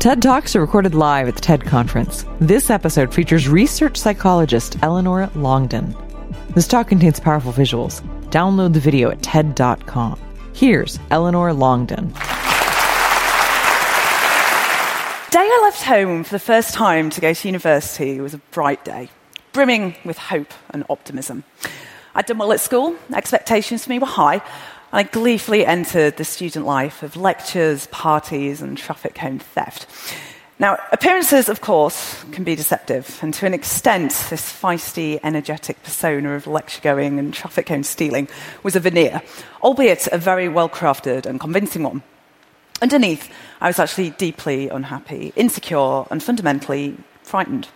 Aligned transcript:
TED 0.00 0.22
Talks 0.22 0.56
are 0.56 0.62
recorded 0.62 0.94
live 0.94 1.28
at 1.28 1.34
the 1.34 1.42
TED 1.42 1.62
Conference. 1.66 2.24
This 2.40 2.70
episode 2.70 3.12
features 3.12 3.50
research 3.50 3.98
psychologist 3.98 4.78
Eleanor 4.80 5.26
Longden. 5.34 5.94
This 6.54 6.66
talk 6.66 6.88
contains 6.88 7.20
powerful 7.20 7.52
visuals. 7.52 8.00
Download 8.30 8.72
the 8.72 8.80
video 8.80 9.10
at 9.10 9.22
TED.com. 9.22 10.18
Here's 10.54 10.98
Eleanor 11.10 11.52
Longden. 11.52 12.14
day 15.30 15.38
I 15.38 15.60
left 15.64 15.82
home 15.82 16.24
for 16.24 16.34
the 16.34 16.38
first 16.38 16.72
time 16.72 17.10
to 17.10 17.20
go 17.20 17.34
to 17.34 17.48
university 17.48 18.22
was 18.22 18.32
a 18.32 18.38
bright 18.52 18.82
day, 18.86 19.10
brimming 19.52 19.96
with 20.06 20.16
hope 20.16 20.54
and 20.70 20.82
optimism. 20.88 21.44
I'd 22.14 22.24
done 22.24 22.38
well 22.38 22.54
at 22.54 22.60
school, 22.60 22.96
expectations 23.12 23.84
for 23.84 23.90
me 23.90 23.98
were 23.98 24.06
high, 24.06 24.40
I 24.92 25.04
gleefully 25.04 25.64
entered 25.64 26.16
the 26.16 26.24
student 26.24 26.66
life 26.66 27.04
of 27.04 27.14
lectures, 27.16 27.86
parties, 27.88 28.60
and 28.60 28.76
traffic 28.76 29.14
cone 29.14 29.38
theft. 29.38 29.86
Now, 30.58 30.78
appearances, 30.90 31.48
of 31.48 31.60
course, 31.60 32.24
can 32.32 32.42
be 32.42 32.56
deceptive, 32.56 33.20
and 33.22 33.32
to 33.34 33.46
an 33.46 33.54
extent, 33.54 34.10
this 34.30 34.52
feisty, 34.52 35.20
energetic 35.22 35.80
persona 35.84 36.34
of 36.34 36.48
lecture 36.48 36.80
going 36.82 37.20
and 37.20 37.32
traffic 37.32 37.66
cone 37.66 37.84
stealing 37.84 38.28
was 38.64 38.74
a 38.74 38.80
veneer, 38.80 39.22
albeit 39.62 40.08
a 40.08 40.18
very 40.18 40.48
well 40.48 40.68
crafted 40.68 41.24
and 41.24 41.38
convincing 41.38 41.84
one. 41.84 42.02
Underneath, 42.82 43.32
I 43.60 43.68
was 43.68 43.78
actually 43.78 44.10
deeply 44.10 44.68
unhappy, 44.68 45.32
insecure, 45.36 46.04
and 46.10 46.20
fundamentally 46.20 46.96
frightened. 47.22 47.68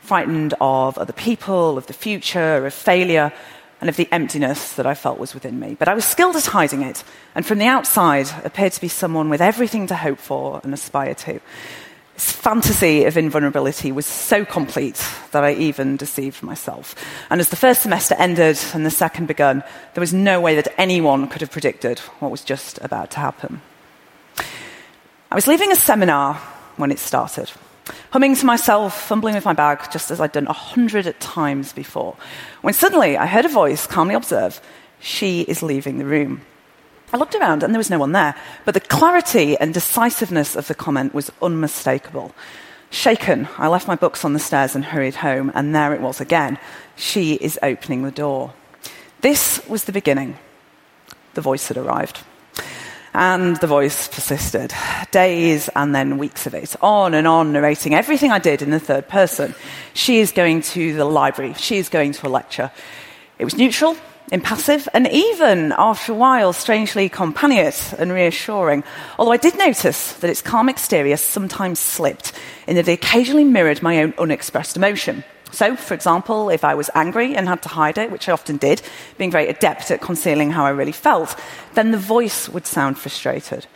Frightened 0.00 0.54
of 0.60 0.98
other 0.98 1.12
people, 1.12 1.78
of 1.78 1.86
the 1.86 1.92
future, 1.92 2.66
of 2.66 2.74
failure, 2.74 3.32
and 3.80 3.88
of 3.88 3.96
the 3.96 4.08
emptiness 4.10 4.72
that 4.74 4.86
I 4.86 4.94
felt 4.94 5.18
was 5.18 5.34
within 5.34 5.60
me. 5.60 5.76
But 5.78 5.88
I 5.88 5.94
was 5.94 6.04
skilled 6.04 6.36
at 6.36 6.46
hiding 6.46 6.82
it, 6.82 7.04
and 7.34 7.44
from 7.44 7.58
the 7.58 7.66
outside 7.66 8.28
appeared 8.44 8.72
to 8.72 8.80
be 8.80 8.88
someone 8.88 9.28
with 9.28 9.40
everything 9.40 9.86
to 9.88 9.96
hope 9.96 10.18
for 10.18 10.60
and 10.64 10.72
aspire 10.72 11.14
to. 11.14 11.40
This 12.14 12.32
fantasy 12.32 13.04
of 13.04 13.18
invulnerability 13.18 13.92
was 13.92 14.06
so 14.06 14.46
complete 14.46 15.04
that 15.32 15.44
I 15.44 15.52
even 15.52 15.98
deceived 15.98 16.42
myself. 16.42 16.94
And 17.28 17.40
as 17.40 17.50
the 17.50 17.56
first 17.56 17.82
semester 17.82 18.14
ended 18.14 18.58
and 18.72 18.86
the 18.86 18.90
second 18.90 19.26
begun, 19.26 19.62
there 19.92 20.00
was 20.00 20.14
no 20.14 20.40
way 20.40 20.54
that 20.56 20.72
anyone 20.78 21.28
could 21.28 21.42
have 21.42 21.50
predicted 21.50 21.98
what 22.20 22.30
was 22.30 22.42
just 22.42 22.78
about 22.82 23.10
to 23.10 23.18
happen. 23.18 23.60
I 25.30 25.34
was 25.34 25.46
leaving 25.46 25.72
a 25.72 25.76
seminar 25.76 26.34
when 26.78 26.90
it 26.90 26.98
started 26.98 27.50
humming 28.16 28.34
to 28.34 28.46
myself, 28.46 28.98
fumbling 28.98 29.34
with 29.34 29.44
my 29.44 29.52
bag, 29.52 29.78
just 29.92 30.10
as 30.10 30.22
I'd 30.22 30.32
done 30.32 30.46
a 30.46 30.52
hundred 30.54 31.04
times 31.20 31.74
before, 31.74 32.16
when 32.62 32.72
suddenly 32.72 33.18
I 33.18 33.26
heard 33.26 33.44
a 33.44 33.48
voice 33.50 33.86
calmly 33.86 34.14
observe, 34.14 34.58
She 34.98 35.42
is 35.42 35.62
leaving 35.62 35.98
the 35.98 36.06
room. 36.06 36.40
I 37.12 37.18
looked 37.18 37.34
around 37.34 37.62
and 37.62 37.74
there 37.74 37.78
was 37.78 37.90
no 37.90 37.98
one 37.98 38.12
there, 38.12 38.34
but 38.64 38.72
the 38.72 38.80
clarity 38.80 39.58
and 39.58 39.74
decisiveness 39.74 40.56
of 40.56 40.66
the 40.66 40.74
comment 40.74 41.12
was 41.12 41.30
unmistakable. 41.42 42.34
Shaken, 42.88 43.48
I 43.58 43.68
left 43.68 43.86
my 43.86 43.96
books 43.96 44.24
on 44.24 44.32
the 44.32 44.38
stairs 44.38 44.74
and 44.74 44.86
hurried 44.86 45.16
home, 45.16 45.52
and 45.54 45.74
there 45.74 45.92
it 45.92 46.00
was 46.00 46.18
again. 46.18 46.58
She 46.96 47.34
is 47.34 47.58
opening 47.62 48.02
the 48.02 48.10
door. 48.10 48.54
This 49.20 49.60
was 49.68 49.84
the 49.84 49.92
beginning. 49.92 50.38
The 51.34 51.42
voice 51.42 51.68
had 51.68 51.76
arrived. 51.76 52.22
And 53.18 53.56
the 53.56 53.66
voice 53.66 54.08
persisted. 54.08 54.74
Days 55.10 55.70
and 55.74 55.94
then 55.94 56.18
weeks 56.18 56.46
of 56.46 56.52
it. 56.52 56.76
On 56.82 57.14
and 57.14 57.26
on, 57.26 57.50
narrating 57.50 57.94
everything 57.94 58.30
I 58.30 58.38
did 58.38 58.60
in 58.60 58.68
the 58.68 58.78
third 58.78 59.08
person. 59.08 59.54
She 59.94 60.18
is 60.18 60.32
going 60.32 60.60
to 60.60 60.94
the 60.94 61.06
library. 61.06 61.54
She 61.54 61.78
is 61.78 61.88
going 61.88 62.12
to 62.12 62.26
a 62.26 62.28
lecture. 62.28 62.70
It 63.38 63.46
was 63.46 63.56
neutral, 63.56 63.96
impassive, 64.30 64.86
and 64.92 65.08
even, 65.08 65.72
after 65.78 66.12
a 66.12 66.14
while, 66.14 66.52
strangely 66.52 67.08
companionate 67.08 67.98
and 67.98 68.12
reassuring. 68.12 68.84
Although 69.18 69.32
I 69.32 69.38
did 69.38 69.56
notice 69.56 70.12
that 70.16 70.28
its 70.28 70.42
calm 70.42 70.68
exterior 70.68 71.16
sometimes 71.16 71.78
slipped, 71.78 72.34
in 72.66 72.76
that 72.76 72.86
it 72.86 72.92
occasionally 72.92 73.44
mirrored 73.44 73.82
my 73.82 74.02
own 74.02 74.12
unexpressed 74.18 74.76
emotion. 74.76 75.24
So, 75.52 75.76
for 75.76 75.94
example, 75.94 76.50
if 76.50 76.64
I 76.64 76.74
was 76.74 76.90
angry 76.94 77.34
and 77.34 77.48
had 77.48 77.62
to 77.62 77.68
hide 77.68 77.98
it, 77.98 78.10
which 78.10 78.28
I 78.28 78.32
often 78.32 78.56
did, 78.56 78.82
being 79.16 79.30
very 79.30 79.48
adept 79.48 79.90
at 79.90 80.00
concealing 80.00 80.50
how 80.50 80.66
I 80.66 80.70
really 80.70 80.92
felt, 80.92 81.38
then 81.74 81.92
the 81.92 81.98
voice 81.98 82.48
would 82.48 82.66
sound 82.66 82.98
frustrated. 82.98 83.66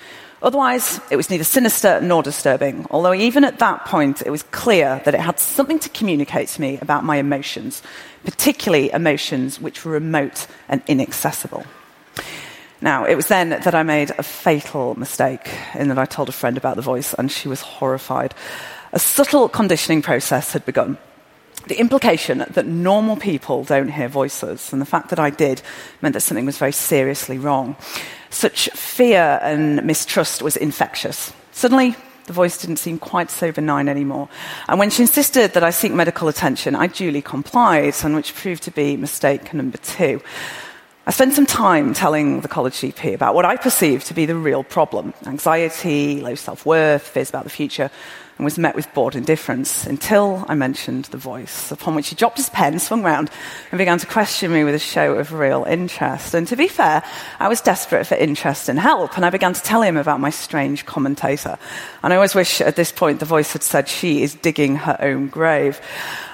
Otherwise, 0.42 1.00
it 1.10 1.16
was 1.16 1.28
neither 1.28 1.44
sinister 1.44 2.00
nor 2.00 2.22
disturbing, 2.22 2.86
although 2.91 3.12
even 3.12 3.44
at 3.44 3.59
that 3.59 3.84
point, 3.84 4.22
it 4.25 4.30
was 4.30 4.42
clear 4.44 5.00
that 5.04 5.14
it 5.14 5.20
had 5.20 5.38
something 5.38 5.78
to 5.78 5.88
communicate 5.91 6.48
to 6.48 6.60
me 6.60 6.78
about 6.80 7.04
my 7.04 7.16
emotions, 7.16 7.82
particularly 8.25 8.91
emotions 8.91 9.60
which 9.60 9.84
were 9.84 9.92
remote 9.92 10.47
and 10.69 10.82
inaccessible. 10.86 11.64
Now, 12.80 13.04
it 13.04 13.14
was 13.14 13.26
then 13.26 13.50
that 13.50 13.75
I 13.75 13.82
made 13.82 14.12
a 14.16 14.22
fatal 14.22 14.98
mistake 14.98 15.50
in 15.75 15.88
that 15.88 15.98
I 15.98 16.06
told 16.06 16.30
a 16.30 16.32
friend 16.32 16.56
about 16.56 16.76
the 16.76 16.82
voice, 16.82 17.12
and 17.14 17.30
she 17.30 17.47
was 17.47 17.60
horrified. 17.60 18.34
A 18.92 18.98
subtle 18.98 19.48
conditioning 19.48 20.00
process 20.00 20.53
had 20.53 20.64
begun 20.64 20.97
the 21.66 21.78
implication 21.78 22.38
that 22.38 22.66
normal 22.66 23.16
people 23.16 23.65
don't 23.65 23.88
hear 23.88 24.09
voices, 24.09 24.72
and 24.72 24.81
the 24.81 24.87
fact 24.87 25.10
that 25.10 25.19
I 25.19 25.31
did, 25.31 25.62
meant 26.00 26.15
that 26.15 26.21
something 26.21 26.47
was 26.47 26.59
very 26.59 26.72
seriously 26.72 27.38
wrong. 27.38 27.76
Such 28.31 28.71
fear 28.71 29.41
and 29.43 29.84
mistrust 29.84 30.43
was 30.43 30.56
infectious. 30.56 31.32
Suddenly, 31.53 31.97
the 32.26 32.32
voice 32.32 32.59
didn't 32.59 32.76
seem 32.76 32.98
quite 32.98 33.31
so 33.31 33.50
benign 33.50 33.88
anymore. 33.88 34.28
And 34.69 34.78
when 34.78 34.91
she 34.91 35.03
insisted 35.03 35.53
that 35.54 35.65
I 35.65 35.71
seek 35.71 35.93
medical 35.93 36.28
attention, 36.28 36.76
I 36.76 36.87
duly 36.87 37.22
complied, 37.22 37.94
and 38.04 38.15
which 38.15 38.34
proved 38.34 38.62
to 38.65 38.71
be 38.71 38.97
mistake 38.97 39.53
number 39.53 39.78
two. 39.78 40.21
I 41.10 41.12
spent 41.12 41.34
some 41.34 41.44
time 41.44 41.93
telling 41.93 42.41
the 42.41 42.47
college 42.47 42.75
GP 42.75 43.15
about 43.15 43.34
what 43.34 43.44
I 43.44 43.56
perceived 43.56 44.06
to 44.06 44.15
be 44.15 44.26
the 44.26 44.37
real 44.37 44.62
problem 44.62 45.12
anxiety, 45.26 46.21
low 46.21 46.37
self 46.37 46.65
worth, 46.65 47.03
fears 47.03 47.28
about 47.28 47.43
the 47.43 47.50
future 47.50 47.91
and 48.38 48.44
was 48.44 48.56
met 48.56 48.76
with 48.76 48.94
bored 48.94 49.16
indifference 49.16 49.87
until 49.87 50.47
I 50.48 50.54
mentioned 50.54 51.06
the 51.06 51.19
voice, 51.19 51.72
upon 51.72 51.97
which 51.97 52.09
he 52.09 52.15
dropped 52.15 52.37
his 52.37 52.48
pen, 52.48 52.78
swung 52.78 53.03
round, 53.03 53.28
and 53.71 53.78
began 53.78 53.98
to 53.98 54.06
question 54.06 54.53
me 54.53 54.62
with 54.62 54.75
a 54.75 54.78
show 54.78 55.15
of 55.15 55.32
real 55.32 55.65
interest. 55.65 56.32
And 56.32 56.47
to 56.47 56.56
be 56.56 56.69
fair, 56.69 57.03
I 57.38 57.48
was 57.48 57.60
desperate 57.60 58.06
for 58.06 58.15
interest 58.15 58.69
and 58.69 58.78
help, 58.78 59.16
and 59.16 59.27
I 59.27 59.31
began 59.31 59.53
to 59.53 59.62
tell 59.62 59.82
him 59.82 59.97
about 59.97 60.21
my 60.21 60.31
strange 60.31 60.87
commentator. 60.87 61.59
And 62.04 62.12
I 62.12 62.16
always 62.16 62.34
wish 62.37 62.62
at 62.62 62.77
this 62.77 62.92
point 62.92 63.19
the 63.19 63.27
voice 63.27 63.53
had 63.53 63.62
said, 63.65 63.88
She 63.88 64.22
is 64.22 64.37
digging 64.37 64.77
her 64.77 64.97
own 65.00 65.27
grave. 65.27 65.81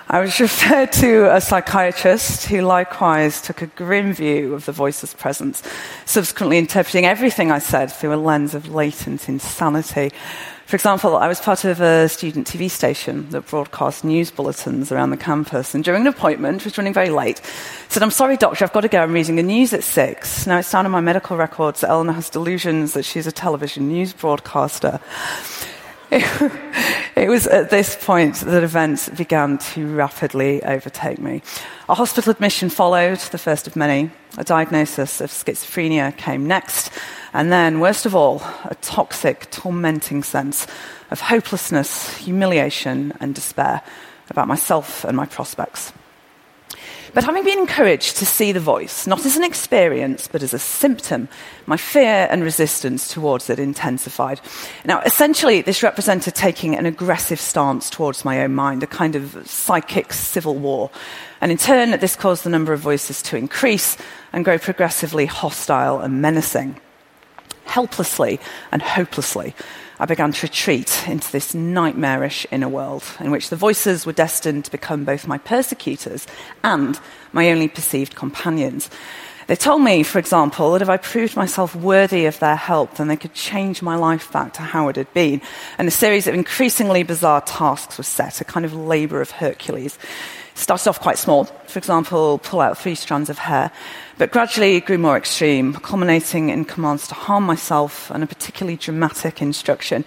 I 0.08 0.20
was 0.20 0.38
referred 0.38 0.92
to 1.02 1.34
a 1.34 1.40
psychiatrist 1.40 2.46
who 2.46 2.60
likewise 2.60 3.42
took 3.42 3.62
a 3.62 3.66
grim 3.66 4.12
view 4.12 4.54
of 4.54 4.64
the 4.64 4.72
voice's 4.72 5.14
presence, 5.14 5.62
subsequently 6.04 6.58
interpreting 6.58 7.06
everything 7.06 7.50
I 7.50 7.58
said 7.58 7.90
through 7.90 8.14
a 8.14 8.16
lens 8.16 8.54
of 8.54 8.72
latent 8.72 9.28
insanity. 9.28 10.12
For 10.66 10.76
example, 10.76 11.16
I 11.16 11.26
was 11.26 11.40
part 11.40 11.64
of 11.64 11.80
a 11.80 12.08
student 12.08 12.46
TV 12.46 12.70
station 12.70 13.30
that 13.30 13.46
broadcast 13.48 14.04
news 14.04 14.30
bulletins 14.30 14.92
around 14.92 15.10
the 15.10 15.16
campus, 15.16 15.74
and 15.74 15.82
during 15.82 16.02
an 16.02 16.06
appointment, 16.08 16.58
which 16.58 16.64
was 16.74 16.78
running 16.78 16.92
very 16.94 17.10
late, 17.10 17.40
said, 17.88 18.02
I'm 18.02 18.10
sorry, 18.12 18.36
doctor, 18.36 18.64
I've 18.64 18.72
got 18.72 18.82
to 18.82 18.88
go, 18.88 19.02
I'm 19.02 19.12
reading 19.12 19.36
the 19.36 19.42
news 19.42 19.72
at 19.72 19.82
six. 19.82 20.46
Now, 20.46 20.58
it's 20.58 20.70
down 20.70 20.86
in 20.86 20.92
my 20.92 21.00
medical 21.00 21.36
records 21.36 21.80
that 21.80 21.90
Eleanor 21.90 22.12
has 22.12 22.30
delusions 22.30 22.92
that 22.92 23.04
she's 23.04 23.26
a 23.26 23.32
television 23.32 23.88
news 23.88 24.12
broadcaster. 24.12 25.00
It, 27.16 27.30
was 27.30 27.46
at 27.46 27.70
this 27.70 27.96
point 27.96 28.36
that 28.40 28.62
events 28.62 29.08
began 29.08 29.56
to 29.72 29.96
rapidly 29.96 30.62
overtake 30.62 31.18
me. 31.18 31.40
A 31.88 31.94
hospital 31.94 32.30
admission 32.30 32.68
followed, 32.68 33.18
the 33.18 33.38
first 33.38 33.66
of 33.66 33.74
many. 33.74 34.10
A 34.36 34.44
diagnosis 34.44 35.22
of 35.22 35.30
schizophrenia 35.30 36.14
came 36.18 36.46
next. 36.46 36.90
And 37.32 37.50
then, 37.50 37.80
worst 37.80 38.04
of 38.04 38.14
all, 38.14 38.42
a 38.64 38.76
toxic, 38.82 39.50
tormenting 39.50 40.22
sense 40.22 40.66
of 41.10 41.20
hopelessness, 41.20 42.18
humiliation, 42.18 43.14
and 43.18 43.34
despair 43.34 43.80
about 44.28 44.46
myself 44.46 45.04
and 45.04 45.16
my 45.16 45.26
prospects. 45.26 45.92
But 47.14 47.24
having 47.24 47.44
been 47.44 47.58
encouraged 47.58 48.16
to 48.16 48.26
see 48.26 48.52
the 48.52 48.60
voice, 48.60 49.06
not 49.06 49.24
as 49.24 49.36
an 49.36 49.44
experience, 49.44 50.28
but 50.28 50.42
as 50.42 50.52
a 50.52 50.58
symptom, 50.58 51.28
my 51.66 51.76
fear 51.76 52.28
and 52.30 52.42
resistance 52.42 53.08
towards 53.08 53.48
it 53.50 53.58
intensified. 53.58 54.40
Now, 54.84 55.00
essentially, 55.02 55.62
this 55.62 55.82
represented 55.82 56.34
taking 56.34 56.76
an 56.76 56.86
aggressive 56.86 57.40
stance 57.40 57.90
towards 57.90 58.24
my 58.24 58.42
own 58.42 58.54
mind, 58.54 58.82
a 58.82 58.86
kind 58.86 59.16
of 59.16 59.48
psychic 59.48 60.12
civil 60.12 60.56
war. 60.56 60.90
And 61.40 61.52
in 61.52 61.58
turn, 61.58 61.90
this 61.98 62.16
caused 62.16 62.44
the 62.44 62.50
number 62.50 62.72
of 62.72 62.80
voices 62.80 63.22
to 63.22 63.36
increase 63.36 63.96
and 64.32 64.44
grow 64.44 64.58
progressively 64.58 65.26
hostile 65.26 66.00
and 66.00 66.20
menacing. 66.20 66.80
Helplessly 67.64 68.38
and 68.72 68.80
hopelessly, 68.80 69.54
I 69.98 70.04
began 70.04 70.32
to 70.32 70.46
retreat 70.46 71.08
into 71.08 71.32
this 71.32 71.54
nightmarish 71.54 72.46
inner 72.50 72.68
world 72.68 73.02
in 73.18 73.30
which 73.30 73.48
the 73.48 73.56
voices 73.56 74.04
were 74.04 74.12
destined 74.12 74.66
to 74.66 74.70
become 74.70 75.04
both 75.04 75.26
my 75.26 75.38
persecutors 75.38 76.26
and 76.62 77.00
my 77.32 77.50
only 77.50 77.68
perceived 77.68 78.14
companions. 78.14 78.90
They 79.46 79.56
told 79.56 79.80
me, 79.82 80.02
for 80.02 80.18
example, 80.18 80.72
that 80.72 80.82
if 80.82 80.88
I 80.88 80.96
proved 80.96 81.36
myself 81.36 81.74
worthy 81.74 82.26
of 82.26 82.38
their 82.40 82.56
help, 82.56 82.96
then 82.96 83.08
they 83.08 83.16
could 83.16 83.32
change 83.32 83.80
my 83.80 83.94
life 83.94 84.32
back 84.32 84.54
to 84.54 84.62
how 84.62 84.88
it 84.88 84.96
had 84.96 85.12
been. 85.14 85.40
And 85.78 85.86
a 85.86 85.92
series 85.92 86.26
of 86.26 86.34
increasingly 86.34 87.04
bizarre 87.04 87.40
tasks 87.40 87.96
was 87.96 88.08
set, 88.08 88.40
a 88.40 88.44
kind 88.44 88.66
of 88.66 88.74
labor 88.74 89.20
of 89.20 89.30
Hercules. 89.30 89.98
Started 90.56 90.88
off 90.88 91.00
quite 91.00 91.18
small, 91.18 91.44
for 91.44 91.78
example, 91.78 92.38
pull 92.38 92.62
out 92.62 92.78
three 92.78 92.94
strands 92.94 93.28
of 93.28 93.36
hair, 93.36 93.70
but 94.16 94.30
gradually 94.30 94.80
grew 94.80 94.96
more 94.96 95.14
extreme, 95.14 95.74
culminating 95.74 96.48
in 96.48 96.64
commands 96.64 97.06
to 97.08 97.14
harm 97.14 97.44
myself 97.44 98.10
and 98.10 98.24
a 98.24 98.26
particularly 98.26 98.78
dramatic 98.78 99.42
instruction. 99.42 100.02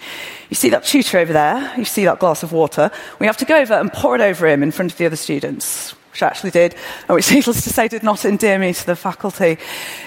You 0.50 0.56
see 0.56 0.70
that 0.70 0.86
tutor 0.86 1.20
over 1.20 1.32
there? 1.32 1.72
You 1.78 1.86
see 1.86 2.04
that 2.06 2.18
glass 2.18 2.42
of 2.42 2.52
water? 2.52 2.90
We 3.20 3.28
have 3.28 3.38
to 3.38 3.46
go 3.46 3.58
over 3.58 3.76
and 3.76 3.94
pour 3.94 4.16
it 4.16 4.22
over 4.22 4.48
him 4.48 4.64
in 4.64 4.72
front 4.72 4.92
of 4.92 4.98
the 4.98 5.06
other 5.06 5.16
students 5.16 5.94
which 6.12 6.24
I 6.24 6.28
actually 6.28 6.52
did, 6.52 6.76
and 7.08 7.16
which 7.16 7.32
needless 7.34 7.64
to 7.64 7.70
say 7.70 7.88
did 7.88 8.04
not 8.04 8.26
endear 8.26 8.60
me 8.60 8.74
to 8.74 8.86
the 8.86 8.96
faculty. 8.96 9.58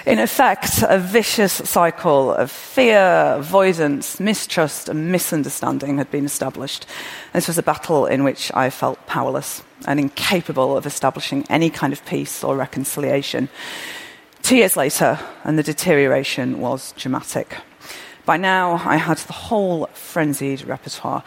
In 0.05 0.19
effect, 0.19 0.83
a 0.87 0.97
vicious 0.97 1.53
cycle 1.53 2.33
of 2.33 2.51
fear, 2.51 3.35
avoidance, 3.37 4.19
mistrust, 4.19 4.89
and 4.89 5.11
misunderstanding 5.11 5.97
had 5.97 6.11
been 6.11 6.25
established. 6.25 6.85
This 7.33 7.47
was 7.47 7.57
a 7.57 7.63
battle 7.63 8.05
in 8.05 8.23
which 8.23 8.51
I 8.53 8.69
felt 8.69 9.05
powerless 9.07 9.63
and 9.85 9.99
incapable 9.99 10.77
of 10.77 10.85
establishing 10.85 11.45
any 11.49 11.69
kind 11.69 11.93
of 11.93 12.05
peace 12.05 12.43
or 12.43 12.55
reconciliation. 12.55 13.49
Two 14.41 14.57
years 14.57 14.75
later, 14.75 15.19
and 15.43 15.57
the 15.57 15.63
deterioration 15.63 16.59
was 16.59 16.93
dramatic. 16.93 17.57
By 18.25 18.37
now, 18.37 18.81
I 18.85 18.97
had 18.97 19.17
the 19.17 19.33
whole 19.33 19.87
frenzied 19.93 20.65
repertoire 20.65 21.23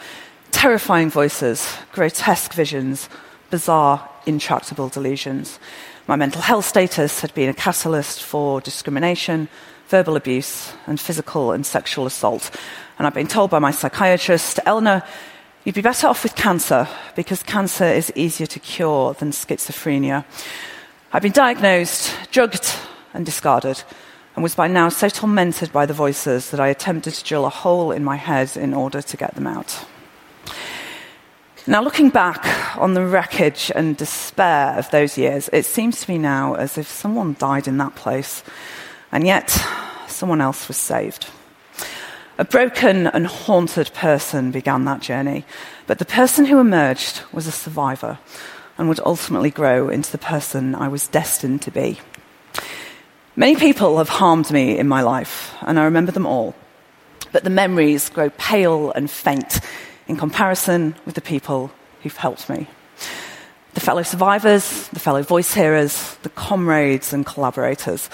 terrifying 0.57 1.09
voices, 1.09 1.77
grotesque 1.91 2.53
visions, 2.53 3.09
bizarre, 3.49 4.07
intractable 4.25 4.89
delusions. 4.89 5.59
My 6.07 6.15
mental 6.15 6.41
health 6.41 6.65
status 6.65 7.21
had 7.21 7.33
been 7.33 7.49
a 7.49 7.53
catalyst 7.53 8.23
for 8.23 8.61
discrimination, 8.61 9.49
verbal 9.87 10.15
abuse, 10.15 10.73
and 10.85 10.99
physical 10.99 11.51
and 11.51 11.65
sexual 11.65 12.05
assault. 12.05 12.51
And 12.97 13.05
I've 13.05 13.13
been 13.13 13.27
told 13.27 13.49
by 13.49 13.59
my 13.59 13.71
psychiatrist, 13.71 14.59
Eleanor, 14.65 15.03
you'd 15.63 15.75
be 15.75 15.81
better 15.81 16.07
off 16.07 16.23
with 16.23 16.35
cancer 16.35 16.87
because 17.15 17.43
cancer 17.43 17.85
is 17.85 18.11
easier 18.15 18.47
to 18.47 18.59
cure 18.59 19.13
than 19.13 19.31
schizophrenia. 19.31 20.25
I'd 21.13 21.21
been 21.21 21.31
diagnosed, 21.31 22.13
drugged, 22.31 22.73
and 23.13 23.25
discarded, 23.25 23.83
and 24.35 24.43
was 24.43 24.55
by 24.55 24.67
now 24.67 24.89
so 24.89 25.09
tormented 25.09 25.71
by 25.71 25.85
the 25.85 25.93
voices 25.93 26.51
that 26.51 26.59
I 26.59 26.67
attempted 26.67 27.13
to 27.15 27.23
drill 27.23 27.45
a 27.45 27.49
hole 27.49 27.91
in 27.91 28.03
my 28.03 28.17
head 28.17 28.55
in 28.55 28.73
order 28.73 29.01
to 29.01 29.17
get 29.17 29.35
them 29.35 29.47
out. 29.47 29.85
Now, 31.69 31.81
looking 31.81 32.11
back 32.11 32.77
on 32.77 32.93
the 32.93 33.05
wreckage 33.05 33.73
and 33.75 33.97
despair 33.97 34.77
of 34.77 34.89
those 34.89 35.17
years, 35.17 35.49
it 35.51 35.65
seems 35.65 35.99
to 35.99 36.09
me 36.09 36.17
now 36.17 36.53
as 36.53 36.77
if 36.77 36.87
someone 36.87 37.35
died 37.37 37.67
in 37.67 37.75
that 37.79 37.93
place, 37.93 38.41
and 39.11 39.27
yet 39.27 39.49
someone 40.07 40.39
else 40.39 40.69
was 40.69 40.77
saved. 40.77 41.27
A 42.37 42.45
broken 42.45 43.07
and 43.07 43.27
haunted 43.27 43.91
person 43.93 44.49
began 44.49 44.85
that 44.85 45.01
journey, 45.01 45.43
but 45.87 45.99
the 45.99 46.05
person 46.05 46.45
who 46.45 46.59
emerged 46.59 47.23
was 47.33 47.47
a 47.47 47.51
survivor 47.51 48.17
and 48.77 48.87
would 48.87 49.01
ultimately 49.01 49.51
grow 49.51 49.89
into 49.89 50.13
the 50.13 50.17
person 50.17 50.73
I 50.73 50.87
was 50.87 51.09
destined 51.09 51.63
to 51.63 51.71
be. 51.71 51.99
Many 53.35 53.57
people 53.57 53.97
have 53.97 54.07
harmed 54.07 54.51
me 54.51 54.77
in 54.77 54.87
my 54.87 55.01
life, 55.01 55.53
and 55.59 55.77
I 55.77 55.83
remember 55.83 56.13
them 56.13 56.27
all. 56.27 56.55
But 57.33 57.43
the 57.43 57.49
memories 57.49 58.07
grow 58.07 58.29
pale 58.29 58.93
and 58.93 59.11
faint 59.11 59.59
in 60.07 60.15
comparison 60.15 60.95
with 61.05 61.15
the 61.15 61.21
people 61.21 61.71
who've 62.01 62.15
helped 62.15 62.49
me. 62.49 62.67
The 63.73 63.79
fellow 63.81 64.03
survivors, 64.03 64.87
the 64.89 64.99
fellow 64.99 65.21
voice 65.21 65.53
hearers, 65.53 66.15
the 66.23 66.29
comrades 66.29 67.13
and 67.13 67.25
collaborators. 67.25 68.09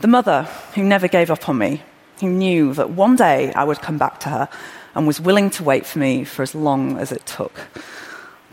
The 0.00 0.08
mother 0.08 0.44
who 0.74 0.82
never 0.82 1.08
gave 1.08 1.30
up 1.30 1.48
on 1.48 1.58
me, 1.58 1.82
who 2.20 2.28
knew 2.28 2.72
that 2.74 2.90
one 2.90 3.16
day 3.16 3.52
I 3.52 3.64
would 3.64 3.80
come 3.80 3.98
back 3.98 4.20
to 4.20 4.28
her 4.28 4.48
and 4.94 5.06
was 5.06 5.20
willing 5.20 5.50
to 5.50 5.64
wait 5.64 5.84
for 5.84 5.98
me 5.98 6.24
for 6.24 6.42
as 6.42 6.54
long 6.54 6.98
as 6.98 7.12
it 7.12 7.26
took. 7.26 7.52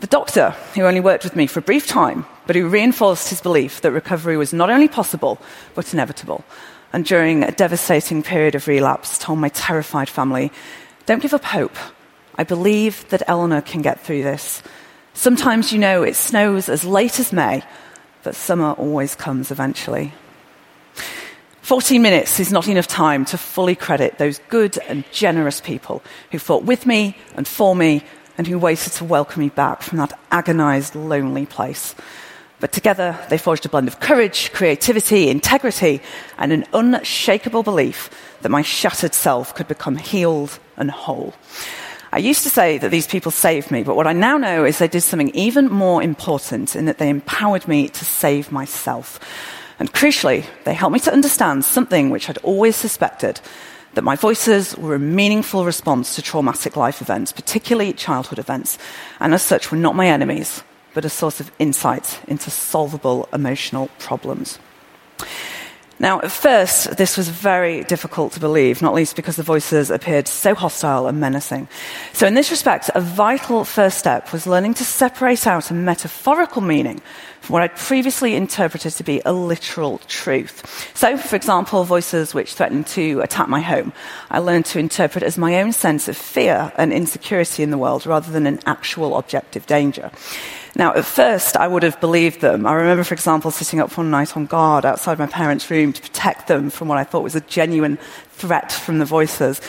The 0.00 0.06
doctor 0.08 0.50
who 0.74 0.82
only 0.82 1.00
worked 1.00 1.24
with 1.24 1.36
me 1.36 1.46
for 1.46 1.60
a 1.60 1.62
brief 1.62 1.86
time, 1.86 2.26
but 2.46 2.56
who 2.56 2.68
reinforced 2.68 3.28
his 3.30 3.40
belief 3.40 3.80
that 3.80 3.92
recovery 3.92 4.36
was 4.36 4.52
not 4.52 4.68
only 4.68 4.88
possible, 4.88 5.38
but 5.74 5.92
inevitable. 5.94 6.44
And 6.92 7.04
during 7.04 7.44
a 7.44 7.52
devastating 7.52 8.22
period 8.22 8.54
of 8.54 8.66
relapse, 8.66 9.16
told 9.16 9.38
my 9.38 9.48
terrified 9.50 10.08
family, 10.08 10.50
don't 11.06 11.22
give 11.22 11.34
up 11.34 11.44
hope. 11.44 11.76
I 12.36 12.44
believe 12.44 13.08
that 13.10 13.22
Eleanor 13.26 13.60
can 13.60 13.82
get 13.82 14.00
through 14.00 14.22
this. 14.22 14.62
Sometimes, 15.14 15.72
you 15.72 15.78
know, 15.78 16.02
it 16.02 16.16
snows 16.16 16.68
as 16.68 16.84
late 16.84 17.20
as 17.20 17.32
May, 17.32 17.62
but 18.22 18.34
summer 18.34 18.72
always 18.72 19.14
comes 19.14 19.50
eventually. 19.50 20.12
14 21.62 22.02
minutes 22.02 22.40
is 22.40 22.50
not 22.50 22.66
enough 22.66 22.88
time 22.88 23.24
to 23.26 23.38
fully 23.38 23.76
credit 23.76 24.18
those 24.18 24.40
good 24.48 24.78
and 24.88 25.04
generous 25.12 25.60
people 25.60 26.02
who 26.30 26.38
fought 26.38 26.64
with 26.64 26.86
me 26.86 27.16
and 27.36 27.46
for 27.46 27.76
me 27.76 28.02
and 28.36 28.46
who 28.46 28.58
waited 28.58 28.92
to 28.94 29.04
welcome 29.04 29.42
me 29.42 29.48
back 29.48 29.82
from 29.82 29.98
that 29.98 30.18
agonized, 30.30 30.94
lonely 30.94 31.46
place. 31.46 31.94
But 32.58 32.72
together, 32.72 33.18
they 33.28 33.38
forged 33.38 33.66
a 33.66 33.68
blend 33.68 33.88
of 33.88 34.00
courage, 34.00 34.52
creativity, 34.52 35.28
integrity, 35.28 36.00
and 36.38 36.52
an 36.52 36.64
unshakable 36.72 37.62
belief 37.62 38.10
that 38.42 38.50
my 38.50 38.62
shattered 38.62 39.14
self 39.14 39.54
could 39.54 39.68
become 39.68 39.96
healed 39.96 40.58
and 40.76 40.90
whole. 40.90 41.34
I 42.14 42.18
used 42.18 42.42
to 42.42 42.50
say 42.50 42.76
that 42.76 42.90
these 42.90 43.06
people 43.06 43.32
saved 43.32 43.70
me, 43.70 43.82
but 43.82 43.96
what 43.96 44.06
I 44.06 44.12
now 44.12 44.36
know 44.36 44.66
is 44.66 44.76
they 44.76 44.86
did 44.86 45.00
something 45.00 45.30
even 45.30 45.70
more 45.70 46.02
important 46.02 46.76
in 46.76 46.84
that 46.84 46.98
they 46.98 47.08
empowered 47.08 47.66
me 47.66 47.88
to 47.88 48.04
save 48.04 48.52
myself. 48.52 49.18
And 49.78 49.90
crucially, 49.90 50.44
they 50.64 50.74
helped 50.74 50.92
me 50.92 51.00
to 51.00 51.12
understand 51.12 51.64
something 51.64 52.10
which 52.10 52.28
I'd 52.28 52.36
always 52.38 52.76
suspected 52.76 53.40
that 53.94 54.04
my 54.04 54.14
voices 54.14 54.76
were 54.76 54.94
a 54.94 54.98
meaningful 54.98 55.64
response 55.64 56.14
to 56.14 56.22
traumatic 56.22 56.76
life 56.76 57.00
events, 57.00 57.32
particularly 57.32 57.94
childhood 57.94 58.38
events, 58.38 58.76
and 59.18 59.32
as 59.32 59.42
such 59.42 59.70
were 59.70 59.78
not 59.78 59.96
my 59.96 60.06
enemies, 60.06 60.62
but 60.92 61.06
a 61.06 61.10
source 61.10 61.40
of 61.40 61.50
insight 61.58 62.20
into 62.28 62.50
solvable 62.50 63.26
emotional 63.32 63.88
problems. 63.98 64.58
Now, 66.02 66.20
at 66.20 66.32
first, 66.32 66.96
this 66.96 67.16
was 67.16 67.28
very 67.28 67.84
difficult 67.84 68.32
to 68.32 68.40
believe, 68.40 68.82
not 68.82 68.92
least 68.92 69.14
because 69.14 69.36
the 69.36 69.44
voices 69.44 69.88
appeared 69.88 70.26
so 70.26 70.52
hostile 70.52 71.06
and 71.06 71.20
menacing. 71.20 71.68
So, 72.12 72.26
in 72.26 72.34
this 72.34 72.50
respect, 72.50 72.90
a 72.96 73.00
vital 73.00 73.64
first 73.64 73.98
step 73.98 74.32
was 74.32 74.44
learning 74.44 74.74
to 74.74 74.84
separate 74.84 75.46
out 75.46 75.70
a 75.70 75.74
metaphorical 75.74 76.60
meaning 76.60 77.00
from 77.40 77.52
what 77.52 77.62
I'd 77.62 77.76
previously 77.76 78.34
interpreted 78.34 78.94
to 78.94 79.04
be 79.04 79.22
a 79.24 79.32
literal 79.32 79.98
truth. 80.08 80.90
So, 80.94 81.16
for 81.16 81.36
example, 81.36 81.84
voices 81.84 82.34
which 82.34 82.54
threatened 82.54 82.88
to 82.88 83.20
attack 83.20 83.48
my 83.48 83.60
home, 83.60 83.92
I 84.28 84.40
learned 84.40 84.66
to 84.66 84.80
interpret 84.80 85.22
as 85.22 85.38
my 85.38 85.60
own 85.60 85.70
sense 85.72 86.08
of 86.08 86.16
fear 86.16 86.72
and 86.76 86.92
insecurity 86.92 87.62
in 87.62 87.70
the 87.70 87.78
world 87.78 88.06
rather 88.06 88.32
than 88.32 88.48
an 88.48 88.58
actual 88.66 89.16
objective 89.16 89.66
danger. 89.66 90.10
Now, 90.74 90.94
at 90.94 91.04
first, 91.04 91.56
I 91.58 91.68
would 91.68 91.82
have 91.82 92.00
believed 92.00 92.40
them. 92.40 92.66
I 92.66 92.72
remember, 92.72 93.04
for 93.04 93.12
example, 93.12 93.50
sitting 93.50 93.78
up 93.78 93.94
one 93.98 94.10
night 94.10 94.36
on 94.36 94.46
guard 94.46 94.86
outside 94.86 95.18
my 95.18 95.26
parents' 95.26 95.70
room 95.70 95.92
to 95.92 96.00
protect 96.00 96.48
them 96.48 96.70
from 96.70 96.88
what 96.88 96.96
I 96.96 97.04
thought 97.04 97.22
was 97.22 97.34
a 97.34 97.42
genuine 97.42 97.98
threat 98.30 98.72
from 98.72 98.98
the 98.98 99.04
voices. 99.04 99.60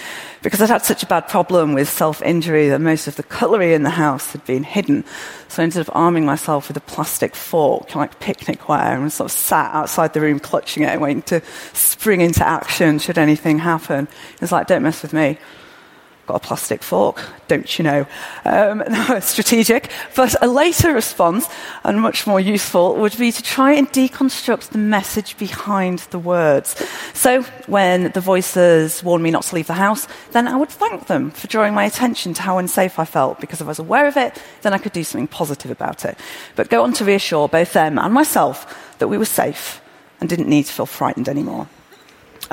Because 0.42 0.62
I'd 0.62 0.70
had 0.70 0.86
such 0.86 1.04
a 1.04 1.06
bad 1.06 1.28
problem 1.28 1.74
with 1.74 1.90
self 1.90 2.22
injury 2.22 2.70
that 2.70 2.80
most 2.80 3.08
of 3.08 3.18
the 3.18 3.24
cutlery 3.24 3.74
in 3.74 3.84
the 3.84 3.90
house 3.90 4.32
had 4.32 4.46
been 4.46 4.64
hidden. 4.64 5.04
So 5.50 5.62
I 5.62 5.64
ended 5.64 5.88
up 5.88 5.96
arming 5.96 6.26
myself 6.26 6.70
with 6.70 6.78
a 6.78 6.82
plastic 6.82 7.36
fork, 7.36 7.96
like 7.96 8.22
picnicware, 8.22 8.96
and 8.96 9.12
sort 9.12 9.30
of 9.30 9.38
sat 9.38 9.76
outside 9.76 10.14
the 10.14 10.22
room 10.22 10.40
clutching 10.40 10.84
it, 10.84 11.02
waiting 11.02 11.24
to 11.24 11.42
spring 11.74 12.22
into 12.22 12.48
action 12.48 12.98
should 12.98 13.18
anything 13.18 13.60
happen. 13.60 14.08
It 14.36 14.42
was 14.42 14.54
like, 14.54 14.68
don't 14.68 14.84
mess 14.84 15.02
with 15.02 15.12
me 15.12 15.38
got 16.26 16.36
a 16.36 16.40
plastic 16.40 16.82
fork, 16.82 17.22
don't 17.48 17.78
you 17.78 17.84
know? 17.84 18.06
Um, 18.46 18.84
no, 18.90 19.20
strategic. 19.20 19.92
But 20.16 20.36
a 20.42 20.48
later 20.48 20.94
response, 20.94 21.48
and 21.84 22.00
much 22.00 22.26
more 22.26 22.40
useful, 22.40 22.96
would 22.96 23.18
be 23.18 23.32
to 23.32 23.44
try 23.44 23.74
and 23.74 23.88
deconstruct 23.90 24.70
the 24.70 24.78
message 24.78 25.38
behind 25.38 26.00
the 26.12 26.20
words. 26.20 26.76
So 27.14 27.44
when 27.68 28.12
the 28.12 28.22
voices 28.22 29.04
warned 29.04 29.24
me 29.24 29.32
not 29.32 29.44
to 29.44 29.56
leave 29.56 29.68
the 29.68 29.74
house, 29.74 30.08
then 30.32 30.48
I 30.48 30.56
would 30.56 30.70
thank 30.70 31.08
them 31.08 31.32
for 31.32 31.48
drawing 31.48 31.74
my 31.74 31.84
attention 31.84 32.34
to 32.36 32.42
how 32.42 32.58
unsafe 32.58 33.00
I 33.00 33.06
felt, 33.06 33.42
because 33.42 33.60
if 33.60 33.68
I 33.68 33.70
was 33.70 33.80
aware 33.80 34.08
of 34.08 34.18
it, 34.18 34.42
then 34.62 34.74
I 34.74 34.78
could 34.78 34.94
do 34.94 35.04
something 35.04 35.28
positive 35.28 35.72
about 35.72 36.06
it. 36.06 36.18
But 36.56 36.70
go 36.70 36.84
on 36.84 36.94
to 36.94 37.06
reassure 37.06 37.50
both 37.50 37.74
them 37.74 38.00
and 38.00 38.14
myself 38.14 38.98
that 39.00 39.10
we 39.10 39.18
were 39.18 39.26
safe 39.26 39.82
and 40.22 40.30
didn't 40.30 40.48
need 40.48 40.66
to 40.68 40.72
feel 40.72 40.86
frightened 40.86 41.28
anymore. 41.28 41.68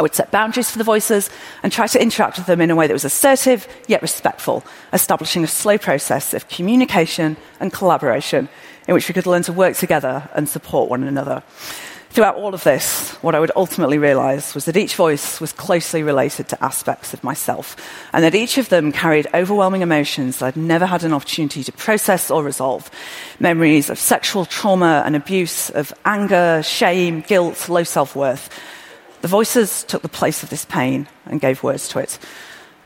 I 0.00 0.02
would 0.02 0.14
set 0.14 0.30
boundaries 0.30 0.70
for 0.70 0.78
the 0.78 0.84
voices 0.84 1.28
and 1.62 1.70
try 1.70 1.86
to 1.86 2.00
interact 2.00 2.38
with 2.38 2.46
them 2.46 2.62
in 2.62 2.70
a 2.70 2.74
way 2.74 2.86
that 2.86 2.92
was 2.94 3.04
assertive 3.04 3.68
yet 3.86 4.00
respectful, 4.00 4.64
establishing 4.94 5.44
a 5.44 5.46
slow 5.46 5.76
process 5.76 6.32
of 6.32 6.48
communication 6.48 7.36
and 7.60 7.70
collaboration 7.70 8.48
in 8.88 8.94
which 8.94 9.08
we 9.08 9.12
could 9.12 9.26
learn 9.26 9.42
to 9.42 9.52
work 9.52 9.76
together 9.76 10.26
and 10.34 10.48
support 10.48 10.88
one 10.88 11.02
another. 11.02 11.42
Throughout 12.08 12.36
all 12.36 12.54
of 12.54 12.64
this, 12.64 13.10
what 13.16 13.34
I 13.34 13.40
would 13.40 13.52
ultimately 13.54 13.98
realize 13.98 14.54
was 14.54 14.64
that 14.64 14.76
each 14.78 14.96
voice 14.96 15.38
was 15.38 15.52
closely 15.52 16.02
related 16.02 16.48
to 16.48 16.64
aspects 16.64 17.12
of 17.12 17.22
myself, 17.22 17.76
and 18.14 18.24
that 18.24 18.34
each 18.34 18.56
of 18.56 18.70
them 18.70 18.92
carried 18.92 19.26
overwhelming 19.34 19.82
emotions 19.82 20.38
that 20.38 20.46
I'd 20.46 20.56
never 20.56 20.86
had 20.86 21.04
an 21.04 21.12
opportunity 21.12 21.62
to 21.62 21.72
process 21.72 22.30
or 22.30 22.42
resolve. 22.42 22.90
Memories 23.38 23.90
of 23.90 23.98
sexual 23.98 24.46
trauma 24.46 25.02
and 25.04 25.14
abuse, 25.14 25.68
of 25.68 25.92
anger, 26.06 26.62
shame, 26.64 27.20
guilt, 27.20 27.68
low 27.68 27.84
self 27.84 28.16
worth 28.16 28.48
the 29.22 29.28
voices 29.28 29.84
took 29.84 30.02
the 30.02 30.08
place 30.08 30.42
of 30.42 30.50
this 30.50 30.64
pain 30.64 31.08
and 31.26 31.40
gave 31.40 31.62
words 31.62 31.88
to 31.88 31.98
it. 31.98 32.18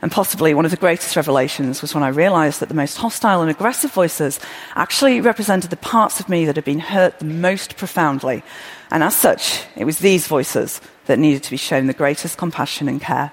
And 0.01 0.11
possibly 0.11 0.53
one 0.53 0.65
of 0.65 0.71
the 0.71 0.77
greatest 0.77 1.15
revelations 1.15 1.81
was 1.81 1.95
when 1.95 2.03
I 2.03 2.09
realized 2.09 2.59
that 2.59 2.69
the 2.69 2.75
most 2.75 2.97
hostile 2.97 3.41
and 3.41 3.49
aggressive 3.49 3.91
voices 3.91 4.39
actually 4.75 5.21
represented 5.21 5.69
the 5.69 5.77
parts 5.77 6.19
of 6.19 6.29
me 6.29 6.45
that 6.45 6.57
had 6.57 6.65
been 6.65 6.79
hurt 6.79 7.19
the 7.19 7.25
most 7.25 7.77
profoundly. 7.77 8.43
And 8.91 9.01
as 9.01 9.15
such, 9.15 9.63
it 9.75 9.85
was 9.85 9.99
these 9.99 10.27
voices 10.27 10.81
that 11.07 11.17
needed 11.17 11.43
to 11.43 11.51
be 11.51 11.57
shown 11.57 11.87
the 11.87 11.93
greatest 11.93 12.37
compassion 12.37 12.87
and 12.87 13.01
care. 13.01 13.31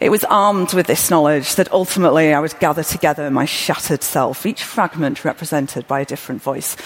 It 0.00 0.10
was 0.10 0.24
armed 0.24 0.72
with 0.74 0.86
this 0.86 1.10
knowledge 1.10 1.54
that 1.56 1.72
ultimately 1.72 2.32
I 2.32 2.40
would 2.40 2.58
gather 2.58 2.82
together 2.82 3.30
my 3.30 3.44
shattered 3.44 4.02
self, 4.02 4.46
each 4.46 4.62
fragment 4.62 5.24
represented 5.24 5.86
by 5.86 6.00
a 6.00 6.04
different 6.04 6.42
voice, 6.42 6.76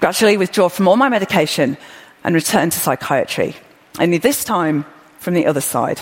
gradually 0.00 0.36
withdraw 0.36 0.68
from 0.68 0.88
all 0.88 0.96
my 0.96 1.08
medication 1.08 1.76
and 2.24 2.34
return 2.34 2.70
to 2.70 2.78
psychiatry. 2.78 3.56
Only 3.98 4.18
this 4.18 4.42
time 4.44 4.84
from 5.18 5.34
the 5.34 5.46
other 5.46 5.60
side. 5.60 6.00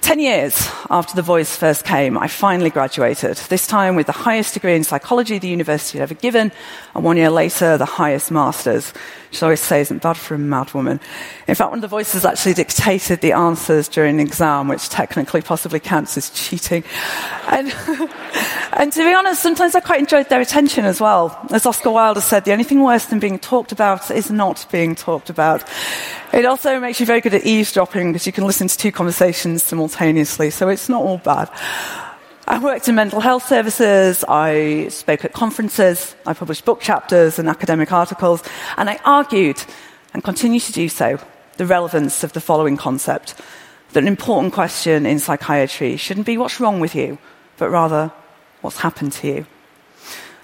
Ten 0.00 0.20
years 0.20 0.70
after 0.88 1.16
the 1.16 1.22
voice 1.22 1.56
first 1.56 1.84
came, 1.84 2.16
I 2.16 2.28
finally 2.28 2.70
graduated, 2.70 3.36
this 3.48 3.66
time 3.66 3.96
with 3.96 4.06
the 4.06 4.12
highest 4.12 4.54
degree 4.54 4.76
in 4.76 4.84
psychology 4.84 5.38
the 5.38 5.48
university 5.48 5.98
had 5.98 6.04
ever 6.04 6.14
given, 6.14 6.52
and 6.94 7.04
one 7.04 7.16
year 7.16 7.30
later, 7.30 7.76
the 7.76 7.86
highest 7.86 8.30
master's, 8.30 8.92
which 9.30 9.42
I 9.42 9.46
always 9.46 9.60
say 9.60 9.80
isn't 9.80 10.02
bad 10.02 10.16
for 10.16 10.36
a 10.36 10.38
mad 10.38 10.72
woman. 10.74 11.00
In 11.48 11.56
fact, 11.56 11.70
one 11.70 11.78
of 11.78 11.82
the 11.82 11.88
voices 11.88 12.24
actually 12.24 12.54
dictated 12.54 13.20
the 13.20 13.32
answers 13.32 13.88
during 13.88 14.18
the 14.18 14.22
exam, 14.22 14.68
which 14.68 14.88
technically 14.88 15.42
possibly 15.42 15.80
counts 15.80 16.16
as 16.16 16.30
cheating. 16.30 16.84
And, 17.48 17.74
and 18.74 18.92
to 18.92 19.04
be 19.04 19.12
honest, 19.12 19.42
sometimes 19.42 19.74
I 19.74 19.80
quite 19.80 19.98
enjoyed 19.98 20.28
their 20.28 20.40
attention 20.40 20.84
as 20.84 21.00
well. 21.00 21.36
As 21.50 21.66
Oscar 21.66 21.90
Wilde 21.90 22.22
said, 22.22 22.44
the 22.44 22.52
only 22.52 22.64
thing 22.64 22.82
worse 22.82 23.06
than 23.06 23.18
being 23.18 23.40
talked 23.40 23.72
about 23.72 24.10
is 24.10 24.30
not 24.30 24.66
being 24.70 24.94
talked 24.94 25.30
about. 25.30 25.64
It 26.36 26.44
also 26.44 26.78
makes 26.78 27.00
you 27.00 27.06
very 27.06 27.22
good 27.22 27.32
at 27.32 27.46
eavesdropping 27.46 28.12
because 28.12 28.26
you 28.26 28.32
can 28.32 28.44
listen 28.44 28.68
to 28.68 28.76
two 28.76 28.92
conversations 28.92 29.62
simultaneously, 29.62 30.50
so 30.50 30.68
it's 30.68 30.86
not 30.86 31.00
all 31.00 31.16
bad. 31.16 31.48
I 32.46 32.58
worked 32.58 32.88
in 32.88 32.94
mental 32.94 33.20
health 33.20 33.48
services, 33.48 34.22
I 34.28 34.88
spoke 34.88 35.24
at 35.24 35.32
conferences, 35.32 36.14
I 36.26 36.34
published 36.34 36.66
book 36.66 36.82
chapters 36.82 37.38
and 37.38 37.48
academic 37.48 37.90
articles, 37.90 38.42
and 38.76 38.90
I 38.90 39.00
argued, 39.06 39.64
and 40.12 40.22
continue 40.22 40.60
to 40.60 40.72
do 40.72 40.90
so, 40.90 41.18
the 41.56 41.64
relevance 41.64 42.22
of 42.22 42.34
the 42.34 42.40
following 42.42 42.76
concept 42.76 43.40
that 43.94 44.02
an 44.02 44.06
important 44.06 44.52
question 44.52 45.06
in 45.06 45.18
psychiatry 45.18 45.96
shouldn't 45.96 46.26
be 46.26 46.36
what's 46.36 46.60
wrong 46.60 46.80
with 46.80 46.94
you, 46.94 47.16
but 47.56 47.70
rather 47.70 48.12
what's 48.60 48.80
happened 48.80 49.12
to 49.12 49.26
you. 49.26 49.46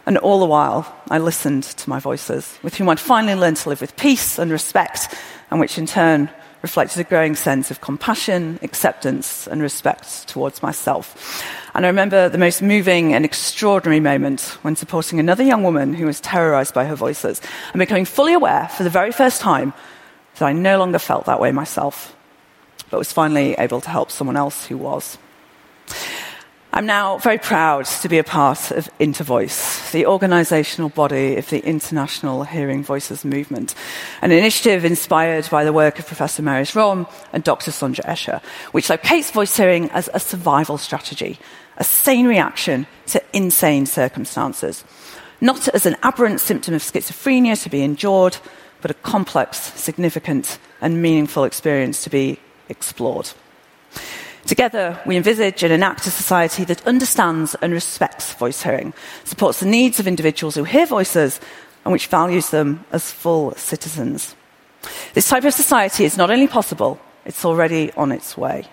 And 0.06 0.16
all 0.16 0.40
the 0.40 0.46
while, 0.46 1.02
I 1.10 1.18
listened 1.18 1.64
to 1.64 1.90
my 1.90 2.00
voices, 2.00 2.58
with 2.62 2.76
whom 2.76 2.88
I'd 2.88 2.98
finally 2.98 3.34
learned 3.34 3.58
to 3.58 3.68
live 3.68 3.82
with 3.82 3.94
peace 3.96 4.38
and 4.38 4.50
respect 4.50 5.14
and 5.52 5.60
which 5.60 5.76
in 5.76 5.84
turn 5.84 6.30
reflected 6.62 6.98
a 6.98 7.04
growing 7.04 7.36
sense 7.36 7.70
of 7.70 7.82
compassion, 7.82 8.58
acceptance, 8.62 9.46
and 9.46 9.60
respect 9.60 10.26
towards 10.26 10.62
myself. 10.62 11.44
And 11.74 11.84
I 11.84 11.90
remember 11.90 12.30
the 12.30 12.38
most 12.38 12.62
moving 12.62 13.12
and 13.12 13.22
extraordinary 13.22 14.00
moment 14.00 14.40
when 14.62 14.76
supporting 14.76 15.20
another 15.20 15.42
young 15.42 15.62
woman 15.62 15.92
who 15.92 16.06
was 16.06 16.20
terrorized 16.20 16.72
by 16.72 16.86
her 16.86 16.94
voices 16.94 17.42
and 17.74 17.80
becoming 17.80 18.06
fully 18.06 18.32
aware 18.32 18.68
for 18.68 18.82
the 18.82 18.88
very 18.88 19.12
first 19.12 19.42
time 19.42 19.74
that 20.36 20.46
I 20.46 20.54
no 20.54 20.78
longer 20.78 20.98
felt 20.98 21.26
that 21.26 21.38
way 21.38 21.52
myself, 21.52 22.16
but 22.88 22.96
was 22.96 23.12
finally 23.12 23.54
able 23.58 23.82
to 23.82 23.90
help 23.90 24.10
someone 24.10 24.38
else 24.38 24.64
who 24.64 24.78
was. 24.78 25.18
I'm 26.74 26.86
now 26.86 27.18
very 27.18 27.36
proud 27.36 27.84
to 27.84 28.08
be 28.08 28.16
a 28.16 28.24
part 28.24 28.70
of 28.70 28.88
Intervoice, 28.98 29.92
the 29.92 30.04
organisational 30.04 30.92
body 30.94 31.36
of 31.36 31.50
the 31.50 31.62
International 31.62 32.44
Hearing 32.44 32.82
Voices 32.82 33.26
Movement, 33.26 33.74
an 34.22 34.32
initiative 34.32 34.82
inspired 34.86 35.50
by 35.50 35.64
the 35.64 35.72
work 35.74 35.98
of 35.98 36.06
Professor 36.06 36.40
Marius 36.40 36.74
Romme 36.74 37.06
and 37.34 37.44
Dr. 37.44 37.72
Sandra 37.72 38.02
Escher, 38.04 38.42
which 38.72 38.88
locates 38.88 39.30
voice 39.30 39.54
hearing 39.54 39.90
as 39.90 40.08
a 40.14 40.18
survival 40.18 40.78
strategy, 40.78 41.38
a 41.76 41.84
sane 41.84 42.26
reaction 42.26 42.86
to 43.08 43.22
insane 43.34 43.84
circumstances, 43.84 44.82
not 45.42 45.68
as 45.74 45.84
an 45.84 45.96
aberrant 46.02 46.40
symptom 46.40 46.72
of 46.72 46.80
schizophrenia 46.80 47.62
to 47.62 47.68
be 47.68 47.82
endured, 47.82 48.38
but 48.80 48.90
a 48.90 48.94
complex, 48.94 49.58
significant, 49.78 50.58
and 50.80 51.02
meaningful 51.02 51.44
experience 51.44 52.02
to 52.02 52.08
be 52.08 52.38
explored. 52.70 53.28
Together, 54.46 55.00
we 55.06 55.16
envisage 55.16 55.62
and 55.62 55.72
enact 55.72 56.06
a 56.06 56.10
society 56.10 56.64
that 56.64 56.86
understands 56.86 57.54
and 57.62 57.72
respects 57.72 58.34
voice 58.34 58.62
hearing, 58.62 58.92
supports 59.24 59.60
the 59.60 59.66
needs 59.66 60.00
of 60.00 60.08
individuals 60.08 60.56
who 60.56 60.64
hear 60.64 60.86
voices, 60.86 61.40
and 61.84 61.92
which 61.92 62.08
values 62.08 62.50
them 62.50 62.84
as 62.92 63.10
full 63.10 63.54
citizens. 63.54 64.34
This 65.14 65.28
type 65.28 65.44
of 65.44 65.54
society 65.54 66.04
is 66.04 66.16
not 66.16 66.30
only 66.30 66.48
possible, 66.48 67.00
it's 67.24 67.44
already 67.44 67.92
on 67.92 68.12
its 68.12 68.36
way. 68.36 68.64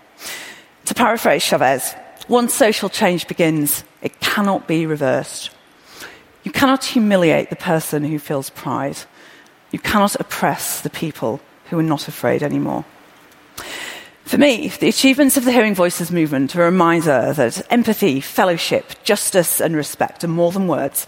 To 0.85 0.93
paraphrase 0.93 1.43
Chavez, 1.43 1.95
once 2.27 2.53
social 2.53 2.89
change 2.89 3.27
begins, 3.27 3.83
it 4.01 4.19
cannot 4.19 4.67
be 4.67 4.85
reversed. 4.85 5.51
You 6.43 6.51
cannot 6.51 6.83
humiliate 6.83 7.49
the 7.49 7.55
person 7.55 8.03
who 8.03 8.17
feels 8.17 8.49
pride. 8.49 8.97
You 9.71 9.79
cannot 9.79 10.19
oppress 10.19 10.81
the 10.81 10.89
people 10.89 11.41
who 11.69 11.77
are 11.77 11.83
not 11.83 12.07
afraid 12.07 12.41
anymore. 12.41 12.85
For 14.29 14.37
me, 14.37 14.67
the 14.67 14.89
achievements 14.89 15.37
of 15.37 15.45
the 15.45 15.51
Hearing 15.51 15.73
Voices 15.73 16.11
movement 16.11 16.55
are 16.55 16.61
a 16.61 16.65
reminder 16.65 17.33
that 17.33 17.65
empathy, 17.71 18.21
fellowship, 18.21 18.93
justice, 19.03 19.59
and 19.59 19.75
respect 19.75 20.23
are 20.23 20.27
more 20.27 20.51
than 20.51 20.67
words. 20.67 21.07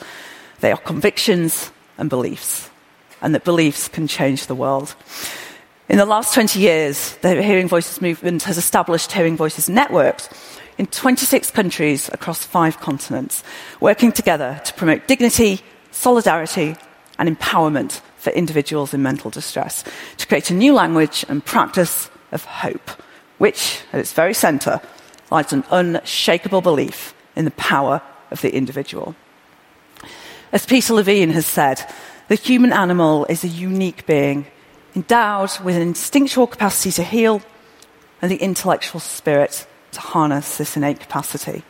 They 0.62 0.72
are 0.72 0.78
convictions 0.80 1.72
and 2.00 2.10
beliefs, 2.10 2.72
and 3.22 3.36
that 3.36 3.44
beliefs 3.44 3.88
can 3.88 4.08
change 4.08 4.48
the 4.48 4.56
world. 4.56 4.96
In 5.88 6.00
the 6.00 6.06
last 6.08 6.34
20 6.34 6.60
years, 6.60 7.16
the 7.18 7.44
Hearing 7.44 7.68
Voices 7.68 8.02
movement 8.02 8.42
has 8.42 8.58
established 8.58 9.12
Hearing 9.12 9.38
Voices 9.38 9.70
networks 9.70 10.28
in 10.80 10.88
26 10.88 11.52
countries 11.52 12.10
across 12.12 12.44
five 12.44 12.80
continents, 12.80 13.44
working 13.80 14.12
together 14.12 14.60
to 14.66 14.74
promote 14.74 15.08
dignity, 15.08 15.62
solidarity, 15.92 16.76
and 17.20 17.30
empowerment 17.30 18.02
for 18.18 18.32
individuals 18.32 18.96
in 18.96 19.04
mental 19.04 19.30
distress, 19.30 19.84
to 20.18 20.26
create 20.26 20.50
a 20.50 20.56
new 20.56 20.74
language 20.74 21.24
and 21.30 21.46
practice 21.46 22.10
of 22.32 22.44
hope 22.46 22.90
which, 23.42 23.82
at 23.92 24.00
its 24.00 24.14
very 24.14 24.36
centre, 24.36 24.80
lies 25.32 25.52
an 25.52 25.64
unshakable 25.72 26.62
belief 26.62 27.16
in 27.36 27.44
the 27.44 27.58
power 27.58 28.00
of 28.30 28.40
the 28.42 28.54
individual. 28.54 29.16
As 30.52 30.68
Peter 30.68 30.94
Levine 30.94 31.32
has 31.32 31.48
said, 31.48 31.84
the 32.28 32.36
human 32.36 32.72
animal 32.72 33.26
is 33.30 33.44
a 33.44 33.48
unique 33.48 34.06
being, 34.06 34.46
endowed 34.96 35.60
with 35.64 35.76
an 35.76 35.82
instinctual 35.82 36.46
capacity 36.46 36.92
to 36.92 37.04
heal 37.04 37.42
and 38.22 38.30
the 38.30 38.36
intellectual 38.36 39.00
spirit 39.00 39.66
to 39.94 40.00
harness 40.00 40.58
this 40.58 40.78
innate 40.78 41.00
capacity. 41.00 41.64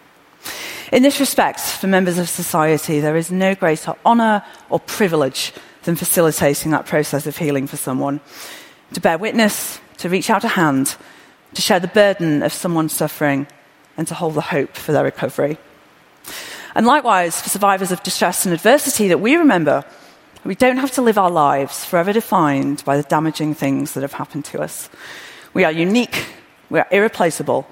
In 0.91 1.03
this 1.03 1.21
respect, 1.21 1.61
for 1.61 1.87
members 1.87 2.17
of 2.17 2.27
society, 2.27 2.99
there 2.99 3.15
is 3.15 3.31
no 3.31 3.55
greater 3.55 3.93
honour 4.05 4.43
or 4.69 4.81
privilege 4.81 5.53
than 5.83 5.95
facilitating 5.95 6.71
that 6.71 6.85
process 6.85 7.27
of 7.27 7.37
healing 7.37 7.65
for 7.65 7.77
someone. 7.77 8.19
To 8.91 8.99
bear 8.99 9.17
witness, 9.17 9.79
to 9.99 10.09
reach 10.09 10.29
out 10.29 10.43
a 10.43 10.49
hand, 10.49 10.97
to 11.53 11.61
share 11.61 11.79
the 11.79 11.87
burden 11.87 12.43
of 12.43 12.53
someone 12.53 12.89
suffering, 12.89 13.47
and 13.97 14.07
to 14.07 14.15
hold 14.15 14.35
the 14.35 14.41
hope 14.41 14.75
for 14.75 14.91
their 14.91 15.03
recovery. 15.03 15.57
And 16.75 16.85
likewise, 16.85 17.41
for 17.41 17.49
survivors 17.49 17.91
of 17.91 18.03
distress 18.03 18.45
and 18.45 18.53
adversity 18.53 19.09
that 19.09 19.19
we 19.19 19.35
remember, 19.35 19.83
we 20.43 20.55
don't 20.55 20.77
have 20.77 20.91
to 20.91 21.01
live 21.01 21.17
our 21.17 21.29
lives 21.29 21.85
forever 21.85 22.13
defined 22.13 22.83
by 22.85 22.97
the 22.97 23.03
damaging 23.03 23.53
things 23.53 23.93
that 23.93 24.01
have 24.01 24.13
happened 24.13 24.45
to 24.45 24.61
us. 24.61 24.89
We 25.53 25.63
are 25.63 25.71
unique, 25.71 26.25
we 26.69 26.79
are 26.79 26.87
irreplaceable. 26.89 27.67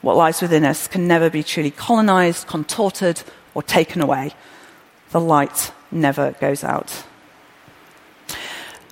What 0.00 0.16
lies 0.16 0.40
within 0.40 0.64
us 0.64 0.88
can 0.88 1.06
never 1.06 1.28
be 1.28 1.42
truly 1.42 1.70
colonized, 1.70 2.46
contorted, 2.46 3.22
or 3.54 3.62
taken 3.62 4.00
away. 4.00 4.32
The 5.10 5.20
light 5.20 5.72
never 5.90 6.32
goes 6.32 6.64
out. 6.64 7.04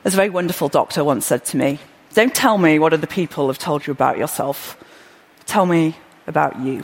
As 0.04 0.12
a 0.14 0.16
very 0.16 0.30
wonderful 0.30 0.68
doctor 0.68 1.02
once 1.02 1.26
said 1.26 1.44
to 1.46 1.56
me, 1.56 1.78
don't 2.18 2.34
tell 2.34 2.58
me 2.58 2.80
what 2.80 2.92
other 2.92 3.06
people 3.06 3.46
have 3.46 3.60
told 3.60 3.86
you 3.86 3.92
about 3.92 4.18
yourself. 4.18 4.76
Tell 5.46 5.64
me 5.66 5.94
about 6.26 6.58
you. 6.58 6.82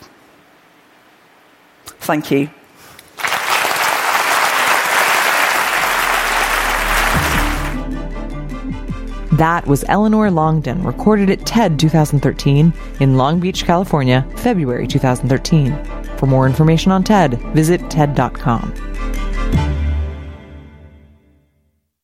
Thank 1.87 2.31
you. 2.31 2.51
That 9.33 9.67
was 9.67 9.85
Eleanor 9.89 10.31
Longden, 10.31 10.85
recorded 10.85 11.29
at 11.31 11.45
TED 11.45 11.81
2013 11.81 12.73
in 13.01 13.17
Long 13.17 13.41
Beach, 13.41 13.65
California, 13.65 14.25
February 14.37 14.87
2013. 14.87 15.77
For 16.17 16.27
more 16.27 16.47
information 16.47 16.93
on 16.93 17.03
TED, 17.03 17.41
visit 17.55 17.91
TED.com. 17.91 18.94